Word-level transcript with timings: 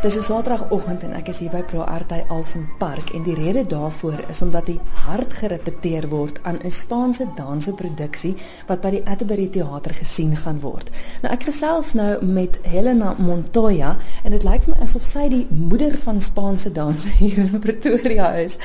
Dis 0.00 0.16
'n 0.16 0.22
Saterdagoggend 0.22 1.02
en 1.02 1.12
ek 1.12 1.28
is 1.28 1.38
hier 1.38 1.50
by 1.50 1.60
Pro 1.62 1.80
Arte 1.80 2.24
Alphen 2.28 2.68
Park 2.78 3.10
en 3.10 3.22
die 3.22 3.34
rede 3.34 3.66
daarvoor 3.66 4.22
is 4.32 4.40
omdat 4.42 4.66
die 4.66 4.80
hard 5.04 5.32
gerepeteer 5.32 6.08
word 6.08 6.38
aan 6.42 6.58
'n 6.64 6.70
Spaanse 6.70 7.26
danseproduksie 7.36 8.36
wat 8.66 8.80
by 8.80 8.90
die 8.90 9.02
Atterbury 9.04 9.48
Theater 9.48 9.94
gesien 9.94 10.36
gaan 10.36 10.60
word. 10.60 10.90
Nou 11.22 11.34
ek 11.34 11.42
gesels 11.42 11.92
nou 11.92 12.24
met 12.24 12.58
Helena 12.62 13.14
Montoya 13.18 13.96
en 14.24 14.30
dit 14.30 14.44
lyk 14.44 14.62
vir 14.62 14.74
my 14.74 14.82
asof 14.82 15.04
sy 15.04 15.28
die 15.28 15.46
moeder 15.50 15.98
van 15.98 16.20
Spaanse 16.20 16.72
dans 16.72 17.04
hier 17.04 17.38
in 17.38 17.60
Pretoria 17.60 18.32
is. 18.34 18.56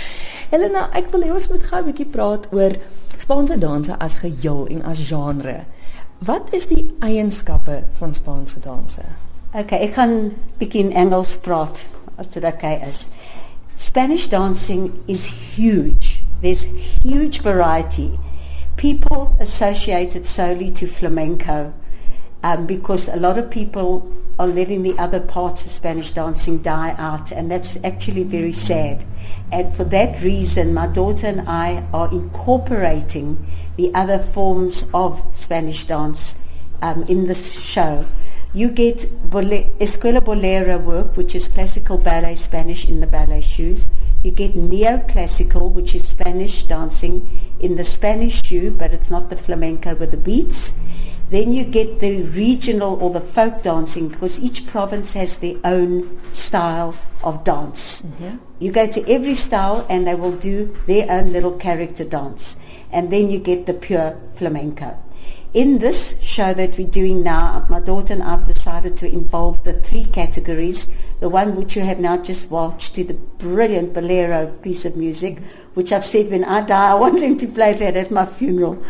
Helena, 0.50 0.90
ek 0.94 1.12
wil 1.12 1.22
hê 1.22 1.34
ons 1.34 1.50
moet 1.50 1.64
gou 1.64 1.80
'n 1.80 1.86
bietjie 1.86 2.12
praat 2.12 2.48
oor 2.54 2.72
Spaanse 3.18 3.58
danse 3.58 4.00
as 4.00 4.18
geheel 4.18 4.68
en 4.68 4.84
as 4.84 5.00
genre. 5.00 5.66
Wat 6.20 6.54
is 6.54 6.66
die 6.68 6.96
eienskappe 7.00 7.84
van 7.92 8.14
Spaanse 8.14 8.60
danse? 8.60 9.04
Okay, 9.56 9.86
ek 9.88 9.94
gaan 9.96 10.34
begin 10.60 10.90
in 10.92 10.98
Engels 11.06 11.38
praat 11.40 11.86
as 12.20 12.28
dit 12.34 12.44
okay 12.44 12.76
is. 12.84 13.06
Spanish 13.80 14.28
dancing 14.28 14.90
is 15.08 15.56
huge. 15.56 16.26
There's 16.42 16.68
huge 17.00 17.40
variety. 17.40 18.20
People 18.76 19.32
associate 19.40 20.14
it 20.14 20.26
solely 20.26 20.72
to 20.72 20.88
flamenco 20.88 21.72
um, 22.44 22.68
because 22.68 23.08
a 23.08 23.16
lot 23.16 23.40
of 23.40 23.50
people 23.50 24.12
are 24.38 24.48
letting 24.48 24.84
the 24.84 25.00
other 25.00 25.22
parts 25.22 25.64
of 25.64 25.72
Spanish 25.72 26.12
dancing 26.12 26.60
die 26.60 26.94
out, 26.98 27.32
and 27.32 27.50
that's 27.50 27.80
actually 27.82 28.24
very 28.24 28.52
sad. 28.52 29.06
And 29.54 29.74
for 29.74 29.86
that 29.86 30.22
reason, 30.22 30.74
my 30.74 30.88
daughter 30.88 31.28
and 31.28 31.48
I 31.48 31.88
are 31.94 32.12
incorporating 32.12 33.48
the 33.78 33.96
other 33.96 34.20
forms 34.20 34.84
of 34.94 35.24
Spanish 35.32 35.86
dance 35.88 36.36
um, 36.82 37.04
in 37.08 37.28
this 37.28 37.58
show. 37.58 38.04
You 38.56 38.70
get 38.70 39.30
bole- 39.30 39.68
Escuela 39.82 40.22
Bolera 40.22 40.82
work, 40.82 41.18
which 41.18 41.36
is 41.36 41.50
classical 41.50 41.98
ballet 41.98 42.36
Spanish 42.36 42.88
in 42.88 43.02
the 43.02 43.06
ballet 43.06 43.42
shoes. 43.42 43.90
You 44.24 44.32
get 44.32 44.54
neoclassical, 44.56 45.70
which 45.74 45.94
is 45.94 46.08
Spanish 46.08 46.64
dancing 46.64 47.28
in 47.60 47.76
the 47.76 47.84
Spanish 47.84 48.42
shoe, 48.42 48.72
but 48.72 48.94
it's 48.94 49.12
not 49.12 49.28
the 49.28 49.36
flamenco 49.36 49.94
with 49.96 50.12
the 50.12 50.18
beats. 50.18 50.74
Then 51.32 51.52
you 51.52 51.66
get 51.66 52.00
the 52.00 52.22
regional 52.22 52.96
or 53.04 53.10
the 53.10 53.20
folk 53.20 53.62
dancing 53.62 54.08
because 54.08 54.40
each 54.40 54.66
province 54.68 55.16
has 55.16 55.40
their 55.40 55.58
own 55.66 56.22
style 56.32 56.96
of 57.26 57.44
dance. 57.44 58.04
Mm-hmm. 58.04 58.38
You 58.60 58.72
go 58.72 58.88
to 58.88 59.12
every 59.12 59.34
style 59.34 59.86
and 59.90 60.08
they 60.08 60.16
will 60.16 60.38
do 60.38 60.78
their 60.88 61.12
own 61.12 61.34
little 61.34 61.58
character 61.58 62.06
dance. 62.06 62.56
And 62.90 63.12
then 63.12 63.30
you 63.30 63.40
get 63.40 63.66
the 63.66 63.74
pure 63.74 64.18
flamenco. 64.34 64.98
In 65.56 65.78
this 65.78 66.22
show 66.22 66.54
that 66.54 66.78
we're 66.78 66.86
doing 66.86 67.24
now, 67.24 67.66
my 67.70 67.80
daughter 67.80 68.12
and 68.12 68.22
I 68.22 68.32
have 68.32 68.54
decided 68.54 68.98
to 68.98 69.10
involve 69.10 69.64
the 69.64 69.72
three 69.72 70.04
categories. 70.04 70.90
The 71.22 71.30
one 71.30 71.56
which 71.56 71.78
you 71.78 71.82
have 71.84 71.98
now 71.98 72.18
just 72.18 72.52
watched 72.52 72.96
to 72.96 73.06
the 73.06 73.14
brilliant 73.14 73.94
Bolero 73.94 74.48
piece 74.48 74.84
of 74.84 74.98
music, 74.98 75.40
which 75.74 75.94
I've 75.94 76.04
said 76.04 76.30
when 76.30 76.44
I 76.44 76.60
die, 76.60 76.92
I 76.92 76.96
want 76.96 77.22
them 77.22 77.38
to 77.38 77.48
play 77.48 77.72
that 77.72 77.96
at 77.96 78.12
my 78.12 78.26
funeral. 78.26 78.84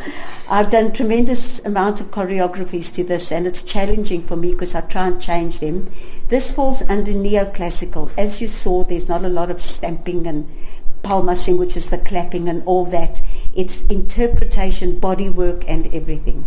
I've 0.50 0.72
done 0.72 0.92
tremendous 0.92 1.64
amount 1.66 2.02
of 2.02 2.10
choreographies 2.10 2.92
to 2.96 3.04
this 3.04 3.32
and 3.32 3.46
it's 3.46 3.62
challenging 3.62 4.24
for 4.24 4.36
me 4.36 4.50
because 4.50 4.74
I 4.74 4.82
try 4.82 5.06
and 5.06 5.22
change 5.22 5.60
them. 5.60 5.92
This 6.30 6.52
falls 6.52 6.82
under 6.90 7.12
neoclassical. 7.12 8.10
As 8.18 8.42
you 8.42 8.48
saw, 8.48 8.84
there's 8.84 9.08
not 9.08 9.24
a 9.24 9.30
lot 9.30 9.52
of 9.52 9.62
stamping 9.62 10.26
and 10.26 10.50
palmasing, 11.04 11.60
which 11.60 11.78
is 11.78 11.92
the 11.92 12.00
clapping 12.00 12.50
and 12.50 12.64
all 12.64 12.86
that. 12.86 13.22
It's 13.56 13.84
interpretation, 13.84 15.00
body 15.00 15.30
work, 15.30 15.64
and 15.66 15.88
everything. 15.94 16.44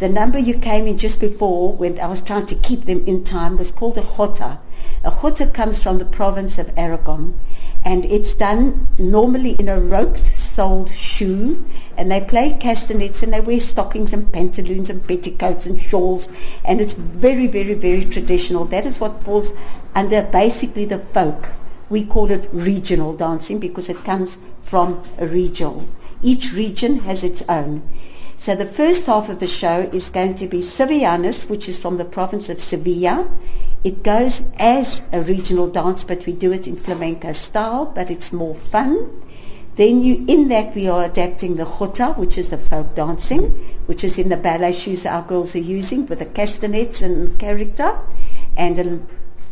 The 0.00 0.08
number 0.08 0.38
you 0.38 0.58
came 0.58 0.88
in 0.88 0.98
just 0.98 1.20
before, 1.20 1.72
when 1.76 2.00
I 2.00 2.06
was 2.06 2.20
trying 2.20 2.46
to 2.46 2.56
keep 2.56 2.84
them 2.84 3.04
in 3.06 3.22
time, 3.22 3.56
was 3.56 3.70
called 3.70 3.96
a 3.96 4.02
jota. 4.02 4.58
A 5.04 5.10
jota 5.10 5.46
comes 5.46 5.82
from 5.82 5.98
the 5.98 6.04
province 6.04 6.58
of 6.58 6.76
Aragon, 6.76 7.38
and 7.84 8.04
it's 8.04 8.34
done 8.34 8.88
normally 8.98 9.52
in 9.52 9.68
a 9.68 9.80
rope-soled 9.80 10.90
shoe, 10.90 11.64
and 11.96 12.10
they 12.10 12.20
play 12.20 12.56
castanets 12.58 13.22
and 13.22 13.32
they 13.32 13.40
wear 13.40 13.60
stockings 13.60 14.12
and 14.12 14.32
pantaloons 14.32 14.90
and 14.90 15.06
petticoats 15.06 15.66
and 15.66 15.80
shawls, 15.80 16.28
and 16.64 16.80
it's 16.80 16.94
very, 16.94 17.46
very, 17.46 17.74
very 17.74 18.04
traditional. 18.04 18.64
That 18.64 18.84
is 18.84 19.00
what 19.00 19.22
falls 19.22 19.52
under 19.94 20.22
basically 20.22 20.86
the 20.86 20.98
folk. 20.98 21.50
We 21.88 22.04
call 22.04 22.30
it 22.30 22.48
regional 22.52 23.14
dancing 23.14 23.58
because 23.58 23.88
it 23.88 24.04
comes 24.04 24.38
from 24.60 25.02
a 25.18 25.26
regional. 25.26 25.88
Each 26.22 26.52
region 26.52 27.00
has 27.00 27.22
its 27.22 27.42
own. 27.48 27.88
So 28.38 28.54
the 28.54 28.66
first 28.66 29.06
half 29.06 29.28
of 29.28 29.40
the 29.40 29.46
show 29.46 29.90
is 29.92 30.10
going 30.10 30.36
to 30.36 30.46
be 30.46 30.58
Sevillanas, 30.58 31.50
which 31.50 31.68
is 31.68 31.80
from 31.80 31.96
the 31.96 32.04
province 32.04 32.48
of 32.48 32.60
Sevilla. 32.60 33.28
It 33.82 34.02
goes 34.02 34.42
as 34.58 35.02
a 35.12 35.22
regional 35.22 35.68
dance, 35.68 36.04
but 36.04 36.26
we 36.26 36.32
do 36.32 36.52
it 36.52 36.66
in 36.66 36.76
flamenco 36.76 37.32
style, 37.32 37.86
but 37.86 38.10
it's 38.10 38.32
more 38.32 38.54
fun. 38.54 39.22
Then 39.74 40.02
you, 40.02 40.24
in 40.26 40.48
that, 40.48 40.74
we 40.74 40.88
are 40.88 41.04
adapting 41.04 41.54
the 41.54 41.64
jota, 41.64 42.14
which 42.16 42.36
is 42.36 42.50
the 42.50 42.58
folk 42.58 42.96
dancing, 42.96 43.50
which 43.86 44.02
is 44.02 44.18
in 44.18 44.28
the 44.28 44.36
ballet 44.36 44.72
shoes 44.72 45.06
our 45.06 45.22
girls 45.22 45.54
are 45.54 45.60
using 45.60 46.06
with 46.06 46.18
the 46.18 46.26
castanets 46.26 47.00
and 47.00 47.38
character, 47.38 47.96
and 48.56 48.78
a 48.78 49.00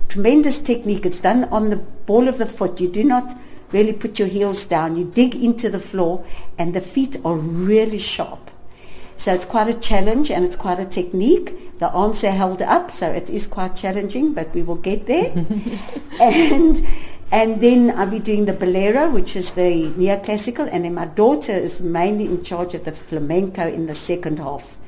tremendous 0.08 0.60
technique. 0.60 1.06
It's 1.06 1.20
done 1.20 1.44
on 1.44 1.70
the 1.70 1.76
ball 1.76 2.26
of 2.26 2.38
the 2.38 2.46
foot. 2.46 2.80
You 2.80 2.88
do 2.88 3.04
not 3.04 3.34
really 3.72 3.92
put 3.92 4.18
your 4.18 4.28
heels 4.28 4.66
down. 4.66 4.96
You 4.96 5.04
dig 5.04 5.34
into 5.34 5.68
the 5.68 5.78
floor, 5.78 6.24
and 6.58 6.74
the 6.74 6.80
feet 6.80 7.16
are 7.24 7.36
really 7.36 7.98
sharp. 7.98 8.50
So 9.16 9.32
it's 9.32 9.46
quite 9.46 9.68
a 9.68 9.78
challenge 9.78 10.30
and 10.30 10.44
it's 10.44 10.56
quite 10.56 10.78
a 10.78 10.84
technique. 10.84 11.78
The 11.78 11.90
arms 11.90 12.22
are 12.22 12.30
held 12.30 12.62
up, 12.62 12.90
so 12.90 13.10
it 13.10 13.28
is 13.30 13.46
quite 13.46 13.74
challenging, 13.74 14.34
but 14.34 14.54
we 14.54 14.62
will 14.62 14.76
get 14.76 15.06
there. 15.06 15.32
and 16.20 16.86
and 17.32 17.60
then 17.60 17.90
I'll 17.98 18.10
be 18.10 18.20
doing 18.20 18.44
the 18.44 18.52
bolero, 18.52 19.10
which 19.10 19.34
is 19.34 19.52
the 19.52 19.90
neoclassical, 19.96 20.68
and 20.70 20.84
then 20.84 20.94
my 20.94 21.06
daughter 21.06 21.52
is 21.52 21.80
mainly 21.80 22.26
in 22.26 22.42
charge 22.42 22.74
of 22.74 22.84
the 22.84 22.92
flamenco 22.92 23.66
in 23.66 23.86
the 23.86 23.94
second 23.94 24.38
half. 24.38 24.78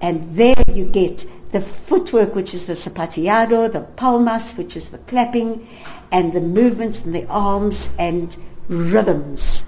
And 0.00 0.36
there 0.36 0.62
you 0.74 0.84
get 0.84 1.24
the 1.52 1.60
footwork, 1.60 2.34
which 2.34 2.52
is 2.52 2.66
the 2.66 2.74
zapateado, 2.74 3.72
the 3.72 3.80
palmas, 3.80 4.52
which 4.54 4.76
is 4.76 4.90
the 4.90 4.98
clapping, 4.98 5.66
and 6.12 6.32
the 6.32 6.40
movements 6.40 7.04
and 7.04 7.14
the 7.14 7.26
arms 7.26 7.90
and 7.98 8.36
rhythms. 8.68 9.66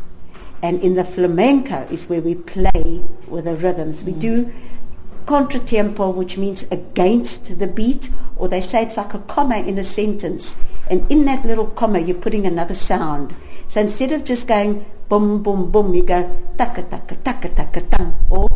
And 0.63 0.81
in 0.81 0.95
the 0.95 1.05
flamenco 1.05 1.87
is 1.91 2.09
where 2.09 2.21
we 2.21 2.37
play 2.37 3.03
with 3.27 3.47
the 3.47 3.57
rhythms. 3.57 4.05
We 4.05 4.13
do 4.13 4.53
contratempo, 5.27 6.15
which 6.15 6.39
means 6.39 6.65
against 6.71 7.59
the 7.59 7.67
beat, 7.67 8.11
or 8.37 8.49
they 8.49 8.61
say 8.61 8.83
it's 8.83 8.97
like 8.97 9.15
a 9.15 9.19
comma 9.21 9.57
in 9.57 9.79
a 9.79 9.83
sentence. 9.83 10.57
And 10.89 11.11
in 11.11 11.25
that 11.25 11.45
little 11.45 11.67
comma, 11.67 11.99
you're 11.99 12.17
putting 12.17 12.47
another 12.47 12.75
sound. 12.75 13.35
So 13.69 13.81
instead 13.81 14.13
of 14.13 14.25
just 14.25 14.47
going 14.47 14.85
boom, 15.09 15.43
boom, 15.43 15.71
boom. 15.71 15.95
You 15.95 16.03
go 16.03 16.25
taka, 16.57 16.83
taka, 16.83 17.17
taka, 17.17 17.49
taka, 17.49 17.81
tang, 17.81 18.15
or 18.31 18.49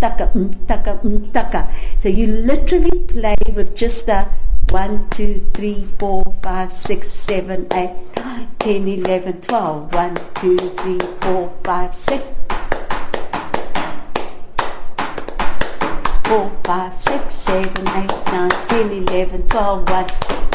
taka, 0.00 0.30
taka, 0.66 0.98
taka. 1.32 1.74
So 2.00 2.08
you 2.08 2.26
literally 2.26 2.90
play 3.06 3.36
with 3.54 3.76
just 3.76 4.08
a 4.08 4.28
one, 4.72 5.06
two, 5.10 5.34
three, 5.52 5.84
four, 5.98 6.24
five, 6.42 6.72
six, 6.72 7.06
seven, 7.08 7.66
eight, 7.74 7.94
nine, 8.16 8.48
ten, 8.58 8.88
eleven, 8.88 9.38
twelve. 9.42 9.92
One, 9.92 10.14
two, 10.34 10.56
three, 10.56 10.98
four, 11.20 11.52
five, 11.62 11.92
six. 11.92 12.24
Four, 16.24 16.50
five, 16.64 16.96
six, 16.96 17.34
seven, 17.34 17.86
eight, 17.88 18.12
nine, 18.32 18.50
ten, 18.68 18.90
eleven, 18.90 19.46
twelve, 19.48 19.86
one. 19.90 20.51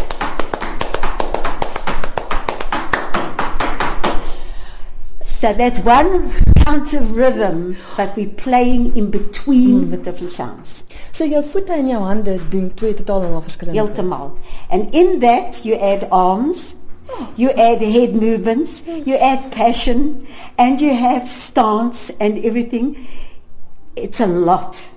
So 5.48 5.54
that's 5.54 5.80
one 5.80 6.30
counter 6.58 7.00
rhythm, 7.00 7.78
but 7.96 8.18
we're 8.18 8.28
playing 8.28 8.98
in 8.98 9.10
between 9.10 9.92
with 9.92 10.04
different 10.04 10.34
sounds. 10.34 10.84
So 11.14 11.24
jou 11.24 11.40
voete 11.40 11.72
en 11.72 11.88
jou 11.88 12.02
hande 12.04 12.34
doen 12.52 12.74
twee 12.74 12.94
totaal 12.94 13.24
en 13.24 13.34
al 13.34 13.42
verskillende. 13.42 13.80
goed. 13.80 13.96
Heeltemal. 13.96 14.38
And 14.70 14.94
in 14.94 15.20
that 15.20 15.64
you 15.64 15.80
add 15.80 16.10
arms, 16.12 16.76
you 17.38 17.50
add 17.52 17.80
head 17.80 18.14
movements, 18.14 18.84
you 19.06 19.16
add 19.16 19.50
passion, 19.52 20.28
and 20.58 20.82
you 20.82 20.94
have 20.94 21.26
stance 21.26 22.12
and 22.20 22.44
everything. 22.44 22.98
It's 23.96 24.20
a 24.20 24.28
lot 24.28 24.90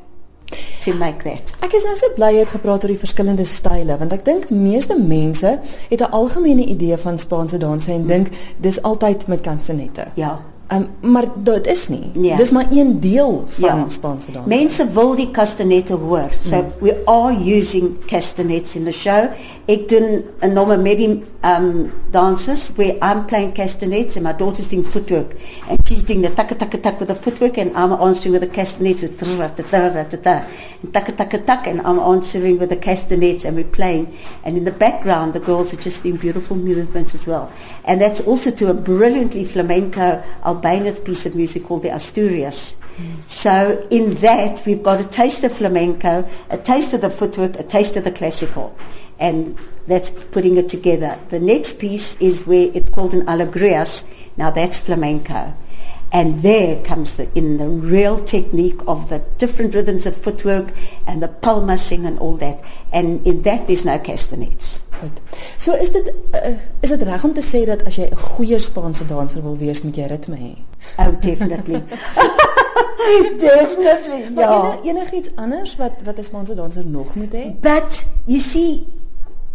to 0.85 0.95
make 0.95 1.25
that. 1.25 1.55
Ek 1.61 1.75
is 1.75 1.85
nou 1.85 1.97
so 1.97 2.13
bly 2.17 2.33
jy 2.35 2.45
het 2.45 2.55
gepraat 2.55 2.85
oor 2.85 2.93
die 2.93 3.01
verskillende 3.01 3.45
style 3.45 3.99
want 4.01 4.13
ek 4.13 4.25
dink 4.25 4.51
meeste 4.51 4.97
mense 4.99 5.59
het 5.91 6.01
'n 6.01 6.11
algemene 6.11 6.65
idee 6.65 6.97
van 6.97 7.19
Spaanse 7.19 7.59
danse 7.59 7.93
en 7.93 8.07
dink 8.07 8.29
dis 8.59 8.83
altyd 8.83 9.27
met 9.27 9.41
castanette. 9.41 10.07
Ja. 10.15 10.41
Um, 10.73 10.87
maar 11.11 11.25
dit 11.37 11.67
is 11.67 11.89
nie. 11.89 12.11
Ja. 12.13 12.37
Dis 12.37 12.51
maar 12.51 12.67
een 12.71 13.01
deel 13.01 13.45
van 13.47 13.79
Ja. 13.79 13.85
Spaanse 13.89 14.33
dans. 14.33 14.47
Mense 14.47 14.87
wil 14.93 15.15
die 15.17 15.31
castanette 15.31 15.95
hoor. 15.95 16.31
So 16.47 16.73
we 16.81 17.03
are 17.05 17.57
using 17.57 18.05
castanets 18.07 18.77
in 18.77 18.85
the 18.85 18.93
show. 18.93 19.25
Ek 19.67 19.89
doen 19.89 20.25
'n 20.41 20.53
nommer 20.53 20.81
met 20.81 20.97
die 20.97 21.23
um 21.43 21.91
dancers 22.11 22.73
where 22.77 22.97
I'm 23.03 23.25
playing 23.27 23.53
castanets 23.53 24.17
and 24.17 24.25
my 24.25 24.33
daughter's 24.33 24.69
doing 24.69 24.85
footwork 24.85 25.35
and 25.69 25.79
she's 25.89 26.03
doing 26.03 26.23
the 26.23 26.31
taka 26.31 26.55
taka 26.55 26.79
tak 26.79 26.99
with 27.01 27.09
the 27.09 27.15
footwork 27.15 27.59
and 27.59 27.71
I'm 27.77 27.93
answering 27.93 28.33
with 28.33 28.43
the 28.43 28.55
castanets 28.57 29.03
with 29.03 29.19
tra 29.19 29.49
ta 29.49 29.63
ta 29.71 30.05
ta 30.05 30.17
ta 30.17 30.45
and 30.83 30.93
taka 30.93 31.13
taka 31.13 31.39
tak 31.39 31.67
and 31.67 31.81
I'm 31.81 31.99
answering 31.99 32.59
with 32.59 32.69
the 32.69 32.77
castanets 32.77 33.45
and 33.45 33.57
we're 33.57 33.65
playing 33.65 34.07
and 34.45 34.57
in 34.57 34.65
the 34.65 34.77
background 34.85 35.33
the 35.33 35.41
girls 35.41 35.73
are 35.73 35.81
just 35.81 36.03
doing 36.03 36.17
beautiful 36.17 36.57
movements 36.57 37.15
as 37.15 37.27
well. 37.27 37.51
And 37.85 38.01
that's 38.01 38.21
also 38.21 38.51
to 38.51 38.71
a 38.71 38.75
brilliantly 38.75 39.45
flamenco 39.45 40.23
Albéniz 40.61 41.05
piece 41.05 41.27
of 41.27 41.35
music 41.35 41.65
called 41.65 41.83
the 41.83 41.95
Asturias. 41.95 42.77
So 43.27 43.87
in 43.91 44.15
that 44.17 44.63
we've 44.67 44.83
got 44.83 45.01
a 45.01 45.05
taste 45.05 45.45
of 45.45 45.53
flamenco, 45.53 46.29
a 46.51 46.59
taste 46.59 46.93
of 46.93 47.01
the 47.01 47.11
footwork, 47.11 47.59
a 47.59 47.63
taste 47.63 47.97
of 47.97 48.05
the 48.05 48.13
classical, 48.13 48.77
and 49.19 49.59
that's 49.87 50.11
putting 50.11 50.57
it 50.57 50.69
together. 50.69 51.19
The 51.31 51.41
next 51.41 51.79
piece 51.79 52.21
is 52.21 52.47
where 52.47 52.71
it's 52.75 52.91
called 52.91 53.15
an 53.15 53.27
alegrias. 53.27 54.05
Now 54.37 54.51
that's 54.51 54.79
flamenco. 54.79 55.55
And 56.13 56.43
there 56.43 56.83
comes 56.85 57.17
the, 57.17 57.31
in 57.39 57.59
the 57.59 57.69
real 57.69 58.19
technique 58.19 58.81
of 58.87 59.09
the 59.09 59.21
different 59.39 59.75
rhythms 59.75 60.07
of 60.07 60.17
footwork 60.17 60.73
and 61.07 61.23
the 61.23 61.29
palmasing 61.29 62.05
and 62.05 62.19
all 62.19 62.37
that. 62.39 62.63
And 62.93 63.25
in 63.27 63.43
that 63.43 63.69
there's 63.69 63.85
no 63.85 63.99
castanets. 63.99 64.81
Goed. 65.01 65.21
So 65.57 65.73
is 65.73 65.93
dit 65.93 66.13
uh, 66.33 66.51
is 66.81 66.89
dit 66.89 67.03
reg 67.03 67.25
om 67.25 67.33
te 67.33 67.43
sê 67.43 67.65
dat 67.65 67.85
as 67.89 67.97
jy 67.97 68.09
'n 68.11 68.17
goeie 68.17 68.59
Spaanse 68.59 69.05
danser 69.05 69.43
wil 69.43 69.57
wees, 69.57 69.83
moet 69.83 69.97
jy 69.97 70.07
ritme 70.07 70.37
hê? 70.37 70.53
Oh, 70.99 71.13
definitely. 71.21 71.83
definitely, 73.39 74.31
Maar 74.35 74.45
yeah. 74.45 74.65
enig, 74.65 74.85
enigiets 74.85 75.31
anders 75.35 75.77
wat 75.77 75.93
wat 76.05 76.19
'n 76.19 76.23
Spaanse 76.23 76.55
danser 76.55 76.87
nog 76.87 77.15
moet 77.15 77.33
hê? 77.33 77.45
But 77.61 78.05
you 78.25 78.39
see, 78.39 78.87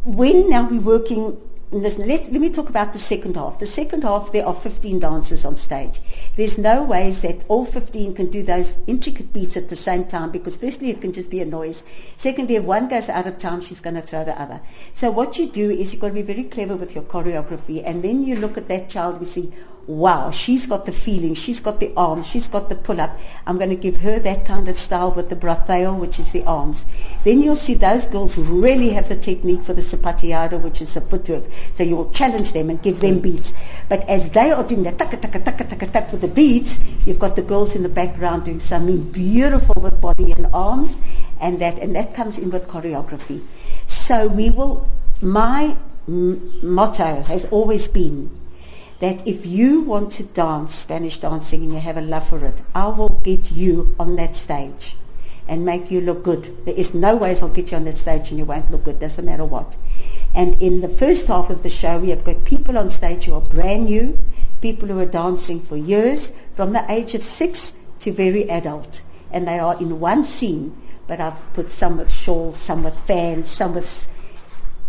when 0.03 0.49
now 0.49 0.69
we're 0.69 0.81
working, 0.81 1.33
listen, 1.81 2.07
let, 2.07 2.31
let 2.31 2.41
me 2.41 2.49
talk 2.49 2.69
about 2.69 2.93
the 2.93 2.99
second 2.99 3.35
half. 3.35 3.59
The 3.59 3.65
second 3.65 4.03
half, 4.03 4.31
there 4.31 4.45
are 4.45 4.53
15 4.53 4.99
dancers 4.99 5.45
on 5.45 5.55
stage. 5.57 5.99
There's 6.35 6.57
no 6.57 6.83
ways 6.83 7.21
that 7.21 7.43
all 7.47 7.65
15 7.65 8.13
can 8.13 8.27
do 8.27 8.43
those 8.43 8.75
intricate 8.87 9.33
beats 9.33 9.57
at 9.57 9.69
the 9.69 9.75
same 9.75 10.05
time 10.05 10.31
because, 10.31 10.55
firstly, 10.55 10.89
it 10.89 11.01
can 11.01 11.11
just 11.11 11.29
be 11.29 11.41
a 11.41 11.45
noise. 11.45 11.83
Secondly, 12.17 12.55
if 12.55 12.63
one 12.63 12.87
goes 12.87 13.09
out 13.09 13.27
of 13.27 13.37
time, 13.37 13.61
she's 13.61 13.81
going 13.81 13.95
to 13.95 14.01
throw 14.01 14.23
the 14.23 14.39
other. 14.39 14.61
So, 14.93 15.11
what 15.11 15.37
you 15.37 15.47
do 15.49 15.69
is 15.69 15.91
you've 15.91 16.01
got 16.01 16.09
to 16.09 16.13
be 16.13 16.21
very 16.21 16.43
clever 16.43 16.75
with 16.75 16.95
your 16.95 17.03
choreography, 17.03 17.83
and 17.85 18.03
then 18.03 18.23
you 18.23 18.35
look 18.35 18.57
at 18.57 18.67
that 18.67 18.89
child, 18.89 19.19
you 19.19 19.25
see, 19.25 19.51
wow, 19.87 20.31
she's 20.31 20.65
got 20.65 20.85
the 20.85 20.91
feeling, 20.91 21.33
she's 21.33 21.59
got 21.59 21.79
the 21.79 21.93
arms, 21.95 22.27
she's 22.27 22.47
got 22.47 22.69
the 22.69 22.75
pull 22.75 22.99
up. 22.99 23.19
I'm 23.45 23.57
going 23.57 23.69
to 23.69 23.75
give 23.75 23.97
her 23.97 24.19
that 24.19 24.45
kind 24.45 24.67
of 24.67 24.75
style 24.75 25.11
with 25.11 25.29
the 25.29 25.35
braceo, 25.35 25.97
which 25.97 26.19
is 26.19 26.31
the 26.31 26.43
arms. 26.43 26.85
Then 27.23 27.41
you'll 27.41 27.55
see 27.55 27.75
those 27.75 28.07
girls 28.07 28.37
really 28.37 28.89
have 28.91 29.09
the 29.09 29.15
technique 29.15 29.63
for 29.63 29.73
the 29.73 29.81
zapateado, 29.81 30.61
which 30.61 30.81
is 30.81 30.95
the 30.95 31.01
footwork. 31.01 31.43
So 31.73 31.83
you 31.83 31.95
will 31.95 32.09
challenge 32.11 32.53
them 32.53 32.69
and 32.69 32.81
give 32.81 32.99
them 32.99 33.19
beats. 33.19 33.53
But 33.87 34.07
as 34.09 34.31
they 34.31 34.51
are 34.51 34.63
doing 34.63 34.83
that 34.83 34.97
taka 34.97 35.17
taka 35.17 35.39
taka 35.39 35.63
taka 35.63 35.87
taka 35.87 36.11
with 36.11 36.21
the 36.21 36.27
beats, 36.27 36.79
you've 37.05 37.19
got 37.19 37.35
the 37.35 37.43
girls 37.43 37.75
in 37.75 37.83
the 37.83 37.89
background 37.89 38.45
doing 38.45 38.59
something 38.59 39.11
beautiful 39.11 39.81
with 39.81 40.01
body 40.01 40.31
and 40.31 40.47
arms, 40.53 40.97
and 41.39 41.59
that 41.61 41.77
and 41.77 41.95
that 41.95 42.13
comes 42.15 42.39
in 42.39 42.49
with 42.49 42.67
choreography. 42.67 43.43
So 43.85 44.27
we 44.27 44.49
will. 44.49 44.89
My 45.21 45.77
motto 46.07 47.21
has 47.21 47.45
always 47.45 47.87
been 47.87 48.29
that 48.99 49.27
if 49.27 49.45
you 49.45 49.81
want 49.81 50.11
to 50.11 50.23
dance 50.23 50.75
Spanish 50.75 51.19
dancing 51.19 51.63
and 51.63 51.73
you 51.73 51.79
have 51.79 51.97
a 51.97 52.01
love 52.01 52.29
for 52.29 52.43
it, 52.45 52.61
I 52.73 52.87
will 52.87 53.19
get 53.23 53.51
you 53.51 53.95
on 53.99 54.15
that 54.15 54.35
stage 54.35 54.95
and 55.47 55.65
make 55.65 55.91
you 55.91 56.01
look 56.01 56.23
good. 56.23 56.65
There 56.65 56.73
is 56.73 56.93
no 56.93 57.15
ways 57.15 57.41
I'll 57.41 57.49
get 57.49 57.71
you 57.71 57.77
on 57.77 57.83
that 57.83 57.97
stage 57.97 58.29
and 58.29 58.39
you 58.39 58.45
won't 58.45 58.71
look 58.71 58.85
good, 58.85 58.99
doesn't 58.99 59.25
matter 59.25 59.45
what. 59.45 59.77
And 60.33 60.59
in 60.61 60.81
the 60.81 60.89
first 60.89 61.27
half 61.27 61.49
of 61.49 61.63
the 61.63 61.69
show, 61.69 61.99
we 61.99 62.09
have 62.09 62.23
got 62.23 62.45
people 62.45 62.77
on 62.77 62.89
stage 62.89 63.25
who 63.25 63.33
are 63.33 63.41
brand 63.41 63.85
new, 63.85 64.17
people 64.61 64.87
who 64.87 64.99
are 64.99 65.05
dancing 65.05 65.59
for 65.59 65.77
years, 65.77 66.33
from 66.53 66.71
the 66.71 66.89
age 66.91 67.13
of 67.13 67.21
six 67.21 67.73
to 67.99 68.11
very 68.11 68.49
adult. 68.49 69.01
And 69.31 69.47
they 69.47 69.59
are 69.59 69.77
in 69.79 69.99
one 69.99 70.23
scene, 70.23 70.75
but 71.07 71.19
I've 71.19 71.53
put 71.53 71.71
some 71.71 71.97
with 71.97 72.11
shawls, 72.11 72.57
some 72.57 72.83
with 72.83 72.97
fans, 72.99 73.47
some 73.49 73.75
with 73.75 74.09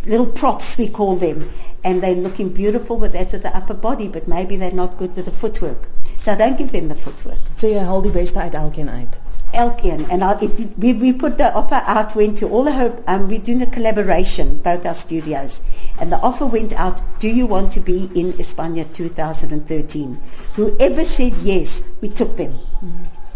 little 0.06 0.26
props 0.26 0.78
we 0.78 0.88
call 0.88 1.16
them 1.16 1.50
and 1.84 2.02
they're 2.02 2.14
looking 2.14 2.50
beautiful 2.50 2.96
with 2.96 3.12
that 3.12 3.32
of 3.34 3.42
the 3.42 3.56
upper 3.56 3.74
body 3.74 4.08
but 4.08 4.26
maybe 4.28 4.56
they're 4.56 4.70
not 4.70 4.96
good 4.98 5.14
with 5.16 5.24
the 5.24 5.30
footwork. 5.32 5.88
So 6.16 6.34
don't 6.36 6.58
give 6.58 6.72
them 6.72 6.88
the 6.88 6.94
footwork. 6.94 7.38
So 7.56 7.66
you 7.66 7.80
hold 7.80 8.04
the 8.04 8.10
beste 8.10 8.38
uit 8.40 8.54
elkeen 8.54 8.88
uit. 8.90 9.20
Elkeen 9.52 10.10
and 10.10 10.24
I, 10.24 10.38
if 10.42 10.76
we, 10.76 10.92
we 10.92 11.12
put 11.12 11.38
the 11.38 11.52
offer 11.54 11.82
out 11.86 12.14
went 12.16 12.38
to 12.38 12.48
all 12.48 12.64
the 12.64 12.72
hope 12.72 13.02
um, 13.06 13.28
we're 13.28 13.38
doing 13.38 13.62
a 13.62 13.66
collaboration 13.66 14.58
both 14.58 14.84
our 14.84 14.92
studios 14.92 15.62
and 15.98 16.12
the 16.12 16.18
offer 16.18 16.44
went 16.44 16.72
out 16.72 17.00
do 17.20 17.28
you 17.28 17.46
want 17.46 17.70
to 17.72 17.80
be 17.80 18.10
in 18.14 18.32
España 18.34 18.92
2013 18.92 20.20
whoever 20.54 21.04
said 21.04 21.32
yes 21.38 21.82
we 22.00 22.08
took 22.08 22.36
them. 22.36 22.58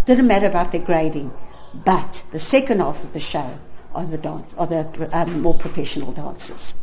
Didn't 0.05 0.27
matter 0.27 0.47
about 0.47 0.73
their 0.73 0.83
grading 0.83 1.33
but 1.85 2.25
the 2.33 2.39
second 2.39 2.81
half 2.81 3.05
of 3.05 3.13
the 3.13 3.21
show 3.21 3.59
are 3.95 4.07
the 4.07 4.19
dance 4.19 4.55
are 4.59 4.67
the 4.67 5.09
um, 5.13 5.41
more 5.41 5.55
professional 5.55 6.13
dancers 6.13 6.77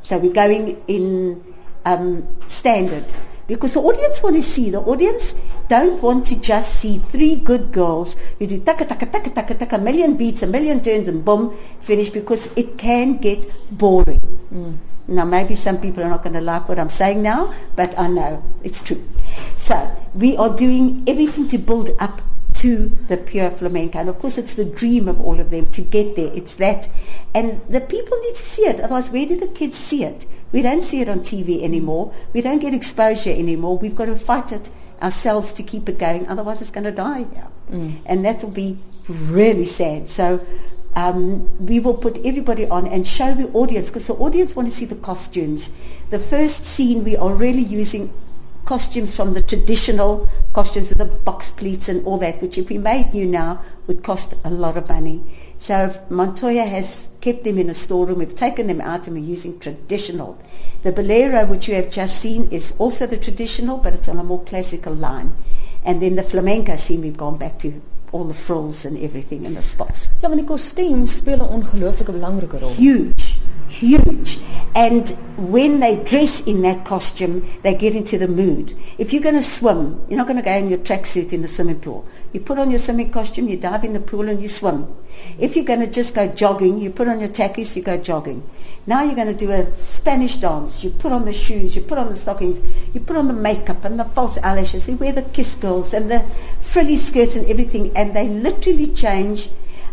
so 0.00 0.18
we're 0.18 0.32
going 0.32 0.82
in 0.88 1.42
um, 1.84 2.26
standard 2.46 3.12
because 3.46 3.74
the 3.74 3.80
audience 3.80 4.22
want 4.22 4.36
to 4.36 4.42
see. 4.42 4.70
The 4.70 4.80
audience 4.80 5.34
don't 5.68 6.00
want 6.02 6.24
to 6.26 6.40
just 6.40 6.80
see 6.80 6.98
three 6.98 7.36
good 7.36 7.72
girls 7.72 8.16
who 8.38 8.46
do 8.46 8.60
taka 8.60 8.84
taka 8.84 9.06
taka 9.06 9.30
taka 9.30 9.54
taka, 9.54 9.76
a 9.76 9.78
million 9.78 10.16
beats, 10.16 10.42
a 10.42 10.46
million 10.46 10.80
turns, 10.80 11.08
and 11.08 11.24
boom, 11.24 11.52
finish 11.80 12.10
because 12.10 12.48
it 12.56 12.78
can 12.78 13.18
get 13.18 13.44
boring. 13.70 14.20
Now, 15.06 15.24
maybe 15.24 15.54
some 15.54 15.78
people 15.78 16.02
are 16.02 16.08
not 16.08 16.22
going 16.22 16.32
to 16.32 16.40
like 16.40 16.68
what 16.68 16.78
I'm 16.78 16.88
saying 16.88 17.20
now, 17.20 17.52
but 17.76 17.92
I 17.98 18.08
know 18.08 18.42
it's 18.62 18.80
true. 18.80 19.04
So, 19.54 19.76
we 20.14 20.36
are 20.38 20.48
doing 20.54 21.04
everything 21.06 21.46
to 21.48 21.58
build 21.58 21.90
up 22.00 22.22
to 22.64 22.88
the 23.08 23.18
pure 23.18 23.50
flamenco. 23.50 23.98
And 23.98 24.08
of 24.08 24.18
course, 24.18 24.38
it's 24.38 24.54
the 24.54 24.64
dream 24.64 25.06
of 25.06 25.20
all 25.20 25.38
of 25.38 25.50
them 25.50 25.66
to 25.66 25.82
get 25.82 26.16
there. 26.16 26.30
It's 26.32 26.56
that. 26.56 26.88
And 27.34 27.60
the 27.68 27.82
people 27.82 28.18
need 28.22 28.36
to 28.36 28.42
see 28.42 28.62
it. 28.62 28.80
Otherwise, 28.80 29.10
where 29.10 29.26
do 29.26 29.38
the 29.38 29.48
kids 29.48 29.76
see 29.76 30.02
it? 30.02 30.24
We 30.50 30.62
don't 30.62 30.80
see 30.80 31.02
it 31.02 31.08
on 31.10 31.20
TV 31.20 31.62
anymore. 31.62 32.14
We 32.32 32.40
don't 32.40 32.60
get 32.60 32.72
exposure 32.72 33.32
anymore. 33.32 33.76
We've 33.76 33.94
got 33.94 34.06
to 34.06 34.16
fight 34.16 34.50
it 34.50 34.70
ourselves 35.02 35.52
to 35.52 35.62
keep 35.62 35.90
it 35.90 35.98
going. 35.98 36.26
Otherwise, 36.26 36.62
it's 36.62 36.70
going 36.70 36.84
to 36.84 36.92
die 36.92 37.26
here. 37.34 37.48
And 38.06 38.24
that 38.24 38.42
will 38.42 38.50
be 38.50 38.78
really 39.10 39.66
sad. 39.66 40.08
So, 40.08 40.40
um, 40.96 41.66
we 41.66 41.80
will 41.80 41.98
put 41.98 42.24
everybody 42.24 42.66
on 42.66 42.86
and 42.86 43.06
show 43.06 43.34
the 43.34 43.48
audience 43.48 43.90
because 43.90 44.06
the 44.06 44.14
audience 44.14 44.56
want 44.56 44.68
to 44.70 44.74
see 44.74 44.86
the 44.86 44.96
costumes. 44.96 45.70
The 46.08 46.18
first 46.18 46.64
scene 46.64 47.04
we 47.04 47.14
are 47.14 47.34
really 47.34 47.62
using 47.62 48.10
costumes 48.64 49.16
from 49.16 49.34
the 49.34 49.42
traditional 49.42 50.28
costumes 50.52 50.88
with 50.90 50.98
the 50.98 51.04
box 51.04 51.50
pleats 51.50 51.88
and 51.88 52.04
all 52.06 52.18
that, 52.18 52.40
which 52.40 52.58
if 52.58 52.68
we 52.68 52.78
made 52.78 53.12
new 53.12 53.26
now 53.26 53.60
would 53.86 54.02
cost 54.02 54.34
a 54.44 54.50
lot 54.50 54.76
of 54.76 54.88
money. 54.88 55.22
So 55.56 55.92
Montoya 56.10 56.64
has 56.64 57.08
kept 57.20 57.44
them 57.44 57.58
in 57.58 57.70
a 57.70 57.74
storeroom. 57.74 58.18
We've 58.18 58.34
taken 58.34 58.66
them 58.66 58.80
out 58.80 59.06
and 59.06 59.16
we're 59.16 59.24
using 59.24 59.58
traditional. 59.58 60.38
The 60.82 60.92
bolero, 60.92 61.46
which 61.46 61.68
you 61.68 61.74
have 61.74 61.90
just 61.90 62.20
seen, 62.20 62.50
is 62.50 62.74
also 62.78 63.06
the 63.06 63.16
traditional, 63.16 63.78
but 63.78 63.94
it's 63.94 64.08
on 64.08 64.18
a 64.18 64.24
more 64.24 64.42
classical 64.44 64.94
line. 64.94 65.34
And 65.84 66.00
then 66.00 66.16
the 66.16 66.22
flamenco 66.22 66.76
scene, 66.76 67.02
we've 67.02 67.16
gone 67.16 67.36
back 67.38 67.58
to 67.60 67.80
all 68.12 68.24
the 68.24 68.34
frills 68.34 68.84
and 68.84 68.96
everything 68.98 69.44
and 69.44 69.56
the 69.56 69.62
spots. 69.62 70.08
Ja, 70.22 70.28
want 70.28 70.40
die 70.40 70.46
kostuum 70.46 71.06
speel 71.06 71.42
'n 71.42 71.48
ongelooflike 71.48 72.12
belangrike 72.12 72.60
rol. 72.60 72.70
Huge, 72.70 73.33
huge. 73.68 74.38
And 74.74 75.08
when 75.36 75.80
they 75.80 76.02
dress 76.02 76.40
in 76.40 76.62
that 76.62 76.84
costume, 76.84 77.48
they 77.62 77.74
get 77.74 77.94
into 77.94 78.18
the 78.18 78.26
mood. 78.26 78.76
If 78.98 79.12
you're 79.12 79.22
going 79.22 79.36
to 79.36 79.42
swim, 79.42 80.04
you're 80.08 80.18
not 80.18 80.26
going 80.26 80.36
to 80.36 80.42
go 80.42 80.52
in 80.52 80.68
your 80.68 80.78
tracksuit 80.78 81.32
in 81.32 81.42
the 81.42 81.48
swimming 81.48 81.80
pool. 81.80 82.06
You 82.32 82.40
put 82.40 82.58
on 82.58 82.70
your 82.70 82.80
swimming 82.80 83.10
costume, 83.10 83.48
you 83.48 83.56
dive 83.56 83.84
in 83.84 83.92
the 83.92 84.00
pool 84.00 84.28
and 84.28 84.42
you 84.42 84.48
swim. 84.48 84.92
If 85.38 85.54
you're 85.54 85.64
going 85.64 85.80
to 85.80 85.90
just 85.90 86.14
go 86.14 86.26
jogging, 86.26 86.78
you 86.78 86.90
put 86.90 87.08
on 87.08 87.20
your 87.20 87.28
tackies, 87.28 87.76
you 87.76 87.82
go 87.82 87.96
jogging. 87.96 88.48
Now 88.86 89.02
you're 89.02 89.14
going 89.14 89.28
to 89.28 89.34
do 89.34 89.50
a 89.50 89.72
Spanish 89.76 90.36
dance. 90.36 90.82
You 90.82 90.90
put 90.90 91.12
on 91.12 91.24
the 91.24 91.32
shoes, 91.32 91.76
you 91.76 91.82
put 91.82 91.98
on 91.98 92.08
the 92.08 92.16
stockings, 92.16 92.60
you 92.92 93.00
put 93.00 93.16
on 93.16 93.28
the 93.28 93.34
makeup 93.34 93.84
and 93.84 93.98
the 93.98 94.04
false 94.04 94.38
eyelashes. 94.38 94.88
You 94.88 94.96
wear 94.96 95.12
the 95.12 95.22
kiss 95.22 95.54
girls 95.54 95.94
and 95.94 96.10
the 96.10 96.24
frilly 96.60 96.96
skirts 96.96 97.36
and 97.36 97.46
everything, 97.46 97.96
and 97.96 98.14
they 98.14 98.28
literally 98.28 98.88
change. 98.88 99.50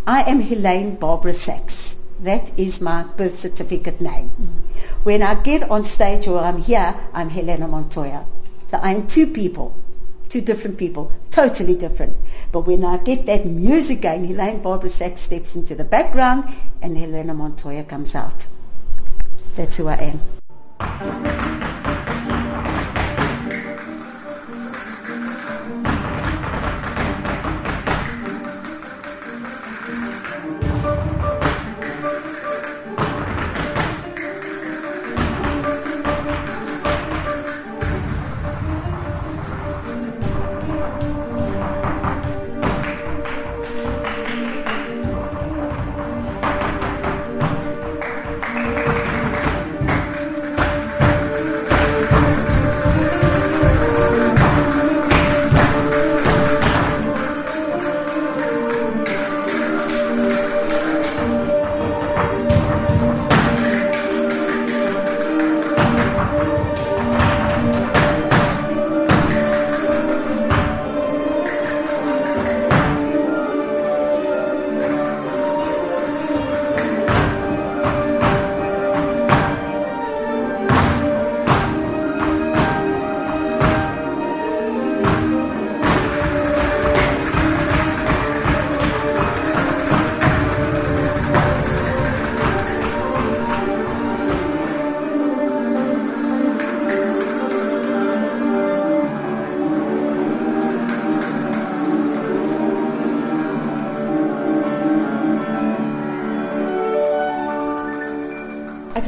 I 0.08 0.24
am 0.24 0.42
Helene 0.42 0.96
Barbara 0.96 1.34
Sachs. 1.34 1.91
That 2.22 2.52
is 2.58 2.80
my 2.82 3.04
birth 3.04 3.34
certificate 3.34 4.00
name. 4.00 4.30
When 5.04 5.24
I 5.24 5.34
get 5.42 5.70
on 5.72 5.84
stage 5.84 6.28
or 6.28 6.40
I'm 6.40 6.60
here, 6.60 6.96
I'm 7.14 7.30
Helena 7.30 7.68
Montoya. 7.68 8.26
So 8.68 8.78
I 8.78 8.94
am 8.94 9.08
two 9.08 9.26
people, 9.26 9.76
two 10.30 10.42
different 10.42 10.78
people, 10.78 11.12
totally 11.32 11.76
different. 11.76 12.16
But 12.52 12.62
when 12.62 12.86
I 12.86 12.98
get 12.98 13.26
that 13.26 13.48
music 13.48 14.02
going, 14.02 14.26
Helene 14.26 14.62
Barbara 14.62 14.90
Sachs 14.90 15.22
steps 15.22 15.56
into 15.56 15.74
the 15.74 15.84
background 15.84 16.54
and 16.80 16.96
Helena 16.96 17.34
Montoya 17.34 17.84
comes 17.84 18.14
out. 18.14 18.46
That's 19.56 19.78
who 19.78 19.88
I 19.88 20.14
am. 20.80 21.21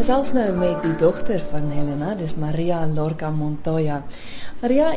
Gesels 0.04 0.34
nou 0.36 0.50
met 0.60 0.82
die 0.84 0.98
dogter 1.00 1.40
van 1.48 1.70
Helena, 1.72 2.10
dis 2.20 2.34
Maria 2.36 2.82
Lorca 2.92 3.30
Montoya. 3.32 4.02
Maria, 4.60 4.90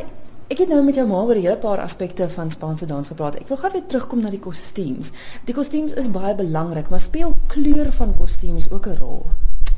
ek 0.51 0.65
het 0.65 0.67
nou 0.67 0.81
met 0.83 0.99
jou 0.99 1.05
ma 1.07 1.21
oor 1.21 1.35
'n 1.35 1.45
hele 1.45 1.55
paar 1.55 1.79
aspekte 1.79 2.27
van 2.29 2.51
Spaanse 2.51 2.85
dans 2.85 3.07
gepraat. 3.07 3.39
Ek 3.39 3.47
wil 3.47 3.57
gou 3.57 3.71
weer 3.71 3.87
terugkom 3.87 4.19
na 4.21 4.29
die 4.29 4.39
kostuums. 4.39 5.11
Die 5.45 5.55
kostuums 5.55 5.93
is 5.93 6.11
baie 6.11 6.35
belangrik, 6.35 6.89
maar 6.89 6.99
speel 6.99 7.35
kleur 7.47 7.91
van 7.91 8.17
kostuums 8.17 8.69
ook 8.71 8.87
'n 8.87 8.97
rol? 8.99 9.25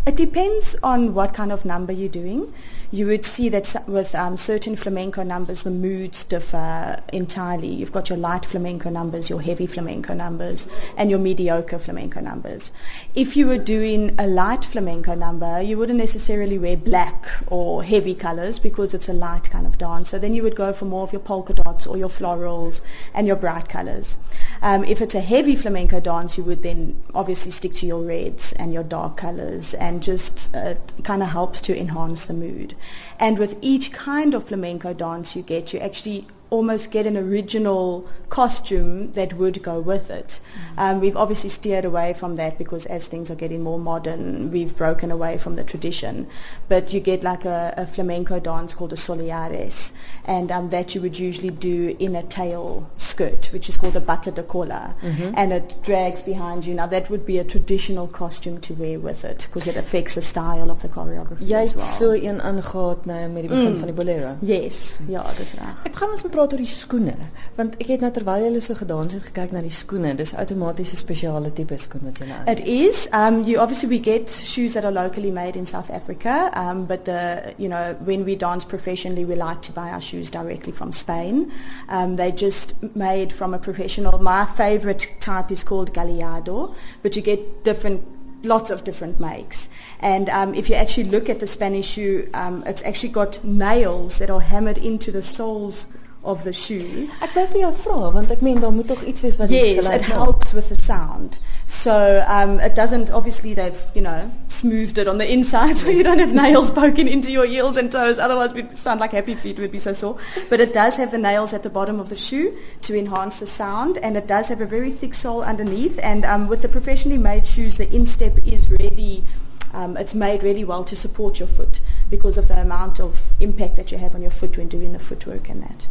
It 0.06 0.16
depends 0.16 0.76
on 0.82 1.14
what 1.14 1.34
kind 1.34 1.52
of 1.52 1.66
number 1.66 1.94
you're 1.94 2.10
doing. 2.10 2.54
You 2.90 3.06
would 3.06 3.26
see 3.26 3.50
that 3.50 3.84
with 3.88 4.16
um, 4.16 4.38
certain 4.38 4.76
flamenco 4.76 5.22
numbers, 5.22 5.62
the 5.62 5.70
moods 5.70 6.24
differ 6.24 7.04
entirely. 7.14 7.68
You've 7.68 7.92
got 7.92 8.10
your 8.10 8.18
light 8.18 8.46
flamenco 8.46 8.90
numbers, 8.90 9.30
your 9.30 9.42
heavy 9.42 9.68
flamenco 9.68 10.16
numbers, 10.16 10.68
and 10.98 11.12
your 11.12 11.20
mediocre 11.20 11.78
flamenco 11.78 12.22
numbers. 12.22 12.72
If 13.14 13.38
you 13.38 13.46
were 13.46 13.60
doing 13.60 14.16
a 14.18 14.26
light 14.26 14.66
flamenco 14.66 15.14
number, 15.14 15.62
you 15.62 15.78
wouldn't 15.78 16.00
necessarily 16.00 16.58
wear 16.58 16.78
black 16.78 17.28
or 17.46 17.84
heavy 17.84 18.16
colors 18.16 18.58
because 18.58 18.96
it's 18.96 19.10
a 19.10 19.14
light 19.14 19.52
kind 19.52 19.68
of 19.68 19.78
dance. 19.78 20.10
So 20.10 20.18
then 20.18 20.34
you 20.34 20.42
would 20.42 20.56
go 20.56 20.74
for 20.74 20.86
more 20.86 21.04
of 21.04 21.14
your 21.14 21.22
polka 21.22 21.54
dots 21.54 21.86
or 21.86 21.98
your 21.98 22.10
florals 22.10 22.82
and 23.14 23.28
your 23.28 23.36
bright 23.36 23.70
colors. 23.70 24.18
Um, 24.62 24.84
if 24.84 25.02
it's 25.02 25.16
a 25.16 25.22
heavy 25.22 25.56
flamenco 25.56 26.00
dance, 26.00 26.38
you 26.38 26.44
would 26.44 26.64
then 26.64 27.02
obviously 27.14 27.52
stick 27.52 27.74
to 27.76 27.86
your 27.86 28.04
reds 28.04 28.54
and 28.54 28.74
your 28.74 28.84
dark 28.84 29.18
colors 29.18 29.74
and 29.74 30.04
just 30.04 30.54
uh, 30.56 30.76
kind 31.04 31.24
of 31.24 31.30
helps 31.30 31.62
to 31.62 31.78
enhance 31.78 32.26
the 32.26 32.34
mood. 32.34 32.76
And 33.20 33.38
with 33.38 33.58
each 33.62 33.92
kind 33.92 34.34
of 34.34 34.46
flamenco 34.48 34.94
dance 34.94 35.36
you 35.36 35.42
get, 35.42 35.74
you 35.74 35.80
actually 35.80 36.28
almost 36.50 36.92
get 36.92 37.06
an 37.06 37.16
original 37.18 38.08
costume 38.30 39.12
that 39.14 39.34
would 39.34 39.62
go 39.64 39.80
with 39.80 40.10
it. 40.10 40.40
Um, 40.78 41.00
we've 41.00 41.16
obviously 41.18 41.50
steered 41.50 41.86
away 41.86 42.14
from 42.14 42.36
that 42.38 42.58
because 42.58 42.86
as 42.86 43.08
things 43.08 43.30
are 43.32 43.36
getting 43.36 43.62
more 43.64 43.80
modern, 43.80 44.52
we've 44.52 44.76
broken 44.76 45.12
away 45.12 45.38
from 45.38 45.56
the 45.56 45.64
tradition. 45.64 46.28
But 46.68 46.94
you 46.94 47.00
get 47.00 47.24
like 47.24 47.46
a, 47.46 47.74
a 47.78 47.86
flamenco 47.86 48.40
dance 48.40 48.74
called 48.74 48.94
a 48.94 48.96
soleares, 48.96 49.92
and 50.26 50.52
um, 50.52 50.70
that 50.70 50.96
you 50.96 51.02
would 51.02 51.18
usually 51.20 51.50
do 51.50 51.96
in 52.00 52.16
a 52.16 52.24
tail 52.24 52.90
skirt, 52.98 53.48
which 53.52 53.70
is 53.70 53.78
called 53.78 53.96
a 53.96 54.02
bata 54.02 54.32
de 54.32 54.44
cola, 54.44 54.96
and 55.02 55.52
it 55.54 55.82
drags 55.84 56.22
behind 56.24 56.66
you. 56.66 56.74
Now 56.74 56.88
that 56.88 57.10
would 57.10 57.26
be 57.26 57.38
a 57.40 57.44
traditional 57.44 58.08
costume 58.08 58.60
to 58.62 58.74
wear 58.74 59.00
with 59.00 59.24
it 59.26 59.48
because 59.50 59.68
it 59.68 59.76
affects 59.76 60.16
the 60.16 60.22
style 60.22 60.70
of 60.72 60.82
the 60.82 60.90
choreography 60.90 61.48
Jy 61.50 61.56
as 61.56 61.72
het 61.74 61.78
well. 61.82 61.86
so 61.86 62.12
een 62.14 62.42
aangegaat 62.42 63.06
nou 63.06 63.28
met 63.30 63.42
die 63.42 63.50
begin 63.50 63.78
van 63.78 63.86
die 63.86 63.94
bolero. 63.94 64.36
Yes, 64.42 64.98
ja, 65.08 65.26
dis 65.38 65.54
reg. 65.54 65.76
Ek 65.84 65.96
gaan 65.96 66.10
ons 66.10 66.22
praat 66.40 66.54
oor 66.56 66.62
die 66.62 66.72
skoene, 66.72 67.16
want 67.58 67.76
ek 67.84 67.90
het 67.94 68.04
nou 68.04 68.10
terwyl 68.16 68.46
jy 68.46 68.62
so 68.64 68.78
gedans 68.80 69.16
het 69.18 69.26
gekyk 69.28 69.52
na 69.52 69.64
die 69.64 69.74
skoene. 69.74 70.14
Dis 70.16 70.32
outomaties 70.40 70.94
'n 70.94 71.00
spesiale 71.02 71.52
tipe 71.54 71.78
skoen 71.78 72.06
wat 72.06 72.20
jy 72.20 72.28
nou 72.28 72.38
aan. 72.40 72.48
It 72.48 72.62
is. 72.66 73.08
Um, 73.12 73.44
you 73.44 73.60
obviously 73.60 73.90
we 73.90 74.00
get 74.00 74.32
shoes 74.32 74.74
that 74.74 74.86
are 74.86 74.94
locally 74.94 75.32
made 75.32 75.58
in 75.58 75.66
South 75.66 75.90
Africa, 75.92 76.52
um, 76.56 76.86
but 76.86 77.06
the 77.06 77.54
you 77.58 77.68
know 77.68 77.96
when 78.06 78.24
we 78.24 78.36
dance 78.36 78.66
professionally, 78.66 79.26
we 79.26 79.36
like 79.36 79.62
to 79.62 79.74
buy 79.74 79.90
our 79.92 80.02
shoes 80.02 80.30
directly 80.30 80.72
from 80.72 80.94
Spain. 80.94 81.52
Um, 81.90 82.16
they 82.16 82.32
just 82.32 82.74
made 82.96 83.34
from 83.34 83.54
a 83.54 83.60
professional. 83.60 84.20
My 84.20 84.46
favorite 84.46 85.08
type 85.20 85.52
is 85.52 85.64
called 85.64 85.94
Galliardo, 85.94 86.74
but 87.04 87.16
you 87.16 87.22
get 87.22 87.64
different. 87.64 88.02
Lots 88.42 88.72
of 88.72 88.86
different 88.86 89.20
makes, 89.20 89.68
and 90.00 90.30
um, 90.30 90.54
if 90.56 90.70
you 90.70 90.76
actually 90.76 91.10
look 91.12 91.28
at 91.30 91.42
the 91.42 91.46
Spanish 91.46 91.90
shoe, 91.90 92.30
um, 92.34 92.64
it's 92.66 92.82
actually 92.84 93.12
got 93.12 93.44
nails 93.44 94.20
that 94.20 94.30
are 94.30 94.40
hammered 94.40 94.78
into 94.78 95.12
the 95.12 95.22
soles 95.22 95.88
of 96.24 96.44
the 96.44 96.52
shoe. 96.52 97.08
Ek 97.24 97.36
wou 97.36 97.46
vir 97.48 97.62
jou 97.62 97.72
vra 97.84 98.10
want 98.16 98.32
ek 98.34 98.42
meen 98.44 98.60
daar 98.60 98.74
moet 98.76 98.88
tog 98.92 99.04
iets 99.08 99.24
wees 99.24 99.38
wat 99.40 99.52
Yes, 99.54 99.88
it 99.90 100.02
helps 100.02 100.52
with 100.54 100.68
the 100.70 100.78
sound. 100.84 101.38
So 101.68 102.24
um, 102.28 102.60
it 102.60 102.76
doesn't. 102.76 103.10
Obviously, 103.12 103.54
they've 103.54 103.82
you 103.94 104.02
know 104.02 104.32
smoothed 104.48 104.98
it 104.98 105.08
on 105.08 105.18
the 105.18 105.32
inside, 105.32 105.78
so 105.78 105.90
you 105.90 106.04
don't 106.04 106.20
have 106.20 106.34
nails 106.34 106.72
poking 106.82 107.08
into 107.08 107.32
your 107.32 107.46
heels 107.46 107.78
and 107.78 107.92
toes. 107.92 108.20
Otherwise, 108.20 108.54
we'd 108.54 108.76
sound 108.78 109.00
like 109.00 109.12
happy 109.12 109.36
feet. 109.36 109.60
We'd 109.60 109.72
be 109.72 109.80
so 109.80 109.94
sore. 109.94 110.18
But 110.50 110.60
it 110.60 110.74
does 110.74 110.98
have 110.98 111.12
the 111.12 111.18
nails 111.18 111.54
at 111.54 111.64
the 111.64 111.70
bottom 111.70 112.00
of 112.00 112.10
the 112.10 112.18
shoe 112.18 112.58
to 112.82 112.98
enhance 112.98 113.40
the 113.40 113.48
sound, 113.48 113.98
and 113.98 114.18
it 114.18 114.28
does 114.28 114.50
have 114.50 114.62
a 114.62 114.66
very 114.66 114.92
thick 114.92 115.14
sole 115.14 115.44
underneath. 115.44 116.00
And 116.04 116.26
um, 116.26 116.48
with 116.48 116.64
the 116.64 116.70
professionally 116.70 117.18
made 117.18 117.48
shoes, 117.48 117.78
the 117.78 117.90
instep 117.94 118.40
is 118.46 118.70
really. 118.70 119.24
Um, 119.72 119.98
it's 119.98 120.16
made 120.16 120.42
really 120.42 120.64
well 120.64 120.84
to 120.84 120.96
support 120.96 121.38
your 121.38 121.48
foot. 121.48 121.80
because 122.10 122.38
of 122.38 122.48
the 122.48 122.60
amount 122.60 123.00
of 123.00 123.32
impact 123.40 123.76
that 123.76 123.92
you 123.92 123.98
have 123.98 124.16
on 124.16 124.22
your 124.22 124.32
foot 124.32 124.58
when 124.58 124.68
doing 124.68 124.94
the 124.94 125.00
footwork 125.00 125.50
and 125.50 125.62
that. 125.64 125.88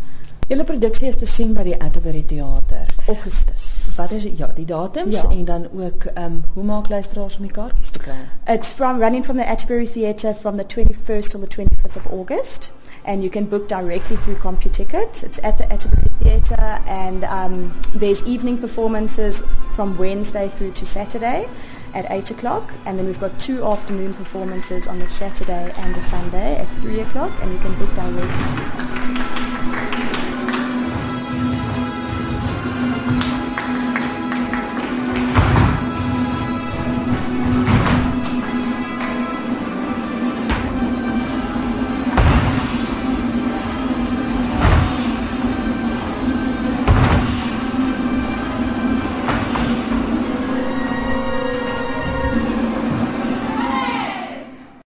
Julle 0.49 0.64
produksie 0.64 1.09
is 1.09 1.17
te 1.21 1.26
sien 1.28 1.50
by 1.52 1.61
die 1.67 1.75
Atterbury 1.76 2.23
Theater. 2.25 2.87
Augustus. 3.07 3.64
Wat 3.99 4.11
is 4.17 4.25
ja, 4.38 4.47
die 4.57 4.64
datums 4.64 5.21
Ja. 5.21 5.28
en 5.31 5.45
dan 5.45 5.67
ook 5.76 6.05
ehm 6.05 6.25
um, 6.25 6.45
hoe 6.55 6.64
maak 6.64 6.88
luisteraars 6.88 7.37
om 7.37 7.43
die 7.43 7.52
kaartjies 7.52 7.90
te 7.90 7.99
kry? 7.99 8.14
It's 8.47 8.69
from 8.69 8.99
running 8.99 9.25
from 9.25 9.37
the 9.37 9.45
Atterbury 9.47 9.87
Theatre 9.87 10.35
from 10.35 10.57
the 10.57 10.64
21st 10.64 11.31
till 11.31 11.40
the 11.40 11.47
25th 11.57 11.97
of 11.97 12.07
August, 12.11 12.73
and 13.05 13.21
you 13.23 13.31
can 13.31 13.49
book 13.49 13.69
directly 13.69 14.17
through 14.17 14.38
CompuTicket. 14.40 15.23
It's 15.23 15.38
at 15.43 15.59
the 15.59 15.67
Atterbury 15.73 16.09
Theatre, 16.23 16.81
and 16.87 17.25
um, 17.25 17.75
there's 17.95 18.23
evening 18.25 18.59
performances 18.59 19.43
from 19.75 19.99
Wednesday 19.99 20.49
through 20.49 20.73
to 20.73 20.87
Saturday 20.87 21.47
at 21.93 22.07
8 22.11 22.31
o'clock, 22.31 22.73
and 22.87 22.99
then 22.99 23.07
we've 23.07 23.21
got 23.21 23.38
two 23.38 23.64
afternoon 23.64 24.14
performances 24.14 24.87
on 24.88 24.99
the 24.99 25.07
Saturday 25.09 25.73
and 25.76 25.95
the 25.95 26.02
Sunday 26.02 26.57
at 26.57 26.69
3 26.81 27.00
o'clock, 27.00 27.33
and 27.43 27.52
you 27.52 27.59
can 27.59 27.75
book 27.75 27.95
directly. 27.95 29.48